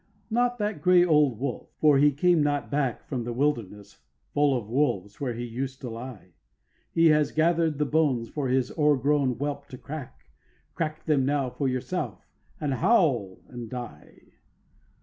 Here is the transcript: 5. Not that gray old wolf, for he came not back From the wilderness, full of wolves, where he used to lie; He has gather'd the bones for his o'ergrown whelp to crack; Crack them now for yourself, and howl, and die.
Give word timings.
5. 0.29 0.31
Not 0.31 0.57
that 0.57 0.81
gray 0.81 1.05
old 1.05 1.37
wolf, 1.37 1.69
for 1.79 1.99
he 1.99 2.11
came 2.11 2.41
not 2.41 2.71
back 2.71 3.03
From 3.05 3.23
the 3.23 3.31
wilderness, 3.31 3.99
full 4.33 4.57
of 4.57 4.67
wolves, 4.67 5.21
where 5.21 5.35
he 5.35 5.45
used 5.45 5.79
to 5.81 5.91
lie; 5.91 6.33
He 6.91 7.09
has 7.09 7.31
gather'd 7.31 7.77
the 7.77 7.85
bones 7.85 8.27
for 8.27 8.47
his 8.47 8.71
o'ergrown 8.79 9.35
whelp 9.37 9.67
to 9.67 9.77
crack; 9.77 10.25
Crack 10.73 11.05
them 11.05 11.23
now 11.23 11.51
for 11.51 11.67
yourself, 11.67 12.25
and 12.59 12.73
howl, 12.73 13.41
and 13.47 13.69
die. 13.69 14.23